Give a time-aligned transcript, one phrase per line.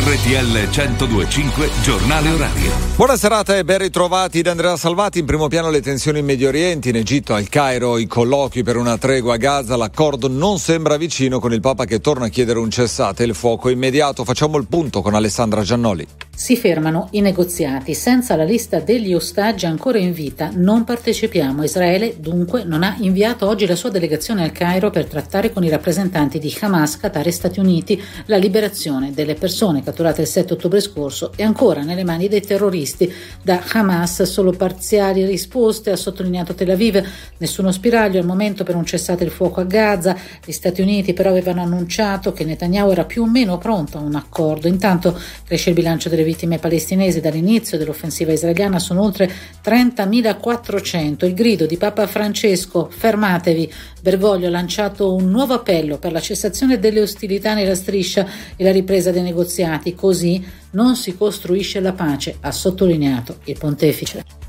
[0.00, 2.70] RTL 1025 Giornale Orario.
[2.94, 5.18] Buona serata e ben ritrovati da Andrea Salvati.
[5.18, 8.76] In primo piano le tensioni in Medio Oriente, in Egitto, al Cairo, i colloqui per
[8.76, 9.76] una tregua a Gaza.
[9.76, 13.70] L'accordo non sembra vicino con il Papa che torna a chiedere un cessate il fuoco
[13.70, 14.24] immediato.
[14.24, 16.06] Facciamo il punto con Alessandra Giannoli.
[16.40, 17.94] Si fermano i negoziati.
[17.94, 21.64] Senza la lista degli ostaggi ancora in vita non partecipiamo.
[21.64, 25.68] Israele dunque non ha inviato oggi la sua delegazione al Cairo per trattare con i
[25.68, 30.80] rappresentanti di Hamas, Qatar e Stati Uniti la liberazione delle persone catturate il 7 ottobre
[30.80, 33.12] scorso e ancora nelle mani dei terroristi.
[33.42, 37.04] Da Hamas solo parziali risposte, ha sottolineato Tel Aviv.
[37.38, 40.16] Nessuno spiraglio al momento per un cessate il fuoco a Gaza.
[40.44, 44.14] Gli Stati Uniti però avevano annunciato che Netanyahu era più o meno pronto a un
[44.14, 44.68] accordo.
[44.68, 49.30] Intanto cresce il bilancio delle vittime palestinesi dall'inizio dell'offensiva israeliana sono oltre
[49.64, 51.24] 30.400.
[51.24, 53.72] Il grido di Papa Francesco, fermatevi.
[54.02, 58.72] Bergoglio ha lanciato un nuovo appello per la cessazione delle ostilità nella striscia e la
[58.72, 59.94] ripresa dei negoziati.
[59.94, 64.47] Così non si costruisce la pace, ha sottolineato il pontefice.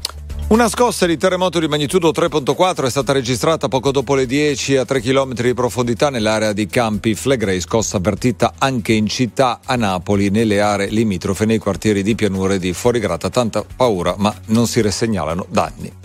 [0.50, 4.86] Una scossa di terremoto di magnitudo 3.4 è stata registrata poco dopo le 10 a
[4.86, 10.32] 3 km di profondità nell'area di Campi Flegrei, scossa avvertita anche in città a Napoli,
[10.32, 13.30] nelle aree limitrofe nei quartieri di pianure di Fuorigrata.
[13.30, 15.99] Tanta paura, ma non si resegnalano danni.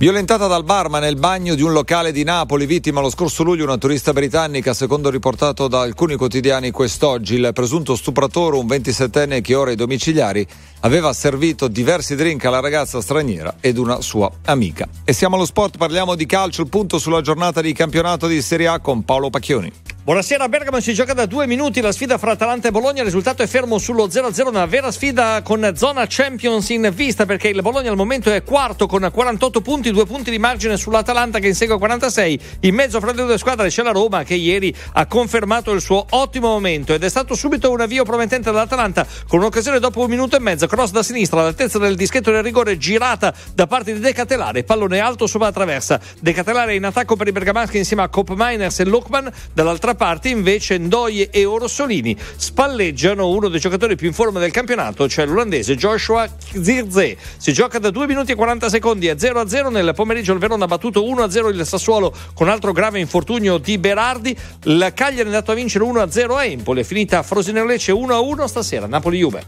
[0.00, 3.76] Violentata dal barman nel bagno di un locale di Napoli, vittima lo scorso luglio una
[3.76, 7.34] turista britannica, secondo riportato da alcuni quotidiani quest'oggi.
[7.34, 10.46] Il presunto stupratore, un 27enne che ora ai domiciliari,
[10.80, 14.88] aveva servito diversi drink alla ragazza straniera ed una sua amica.
[15.04, 18.68] E siamo allo sport, parliamo di calcio, il punto sulla giornata di campionato di Serie
[18.68, 19.70] A con Paolo Pacchioni.
[20.02, 23.42] Buonasera, Bergamo si gioca da due minuti la sfida fra Atalanta e Bologna, il risultato
[23.42, 27.90] è fermo sullo 0-0, una vera sfida con zona Champions in vista perché il Bologna
[27.90, 32.40] al momento è quarto con 48 punti, due punti di margine sull'Atalanta che insegue 46,
[32.60, 36.06] in mezzo fra le due squadre c'è la Roma che ieri ha confermato il suo
[36.08, 40.34] ottimo momento ed è stato subito un avvio promettente dall'Atalanta con un'occasione dopo un minuto
[40.34, 44.14] e mezzo, cross da sinistra all'altezza del dischetto del rigore girata da parte di De
[44.14, 48.08] Catelare, pallone alto sopra la traversa, De Catelare in attacco per i bergamaschi insieme a
[48.08, 54.06] Cop Miners e Lokman, dall'altra parte invece Ndoye e Orsolini spalleggiano uno dei giocatori più
[54.08, 56.28] in forma del campionato, cioè l'olandese Joshua
[56.60, 57.16] Zirze.
[57.36, 59.70] Si gioca da 2 minuti e 40 secondi a 0 a 0.
[59.70, 63.58] Nel pomeriggio il Verona ha battuto 1 a 0 il Sassuolo con altro grave infortunio
[63.58, 64.36] di Berardi.
[64.64, 66.80] La Cagliari è andato a vincere 1 a 0 a Empoli.
[66.80, 68.86] È finita a Frosinone Lecce 1 a 1 stasera.
[68.86, 69.44] Napoli-Juve.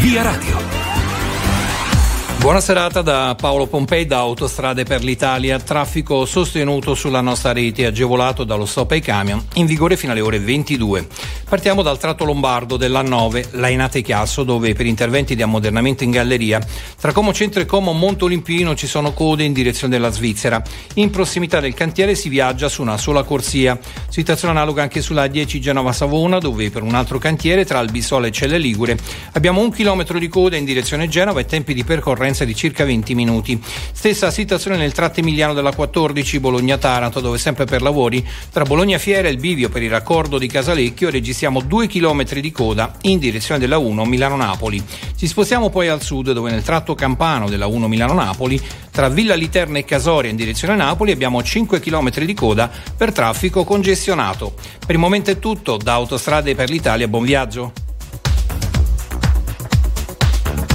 [0.00, 0.83] Via Radio.
[2.44, 5.58] Buona serata da Paolo Pompei da Autostrade per l'Italia.
[5.58, 10.38] Traffico sostenuto sulla nostra rete, agevolato dallo stop ai camion, in vigore fino alle ore
[10.38, 11.06] 22.
[11.54, 16.60] Partiamo dal tratto lombardo dell'A9, Lainate Chiasso, dove per interventi di ammodernamento in galleria,
[17.00, 20.60] tra Como Centro e Como Monte Olimpino ci sono code in direzione della Svizzera.
[20.94, 23.78] In prossimità del cantiere si viaggia su una sola corsia.
[24.08, 28.58] Situazione analoga anche sulla 10 Genova-Savona, dove per un altro cantiere tra Albissola e Celle
[28.58, 28.98] Ligure
[29.34, 33.14] abbiamo un chilometro di coda in direzione Genova e tempi di percorrenza di circa 20
[33.14, 33.62] minuti.
[33.92, 39.28] Stessa situazione nel tratto emiliano della 14 Bologna-Taranto, dove sempre per lavori tra Bologna Fiera
[39.28, 43.60] e il bivio per il raccordo di Casalecchio registriamo 2 km di coda in direzione
[43.60, 44.82] della 1 Milano-Napoli.
[45.16, 48.60] Ci spostiamo poi al sud, dove nel tratto campano della 1 Milano-Napoli,
[48.90, 53.64] tra Villa Literna e Casoria in direzione Napoli, abbiamo 5 km di coda per traffico
[53.64, 54.54] congestionato.
[54.54, 57.83] Per il momento è tutto, da Autostrade per l'Italia, buon viaggio.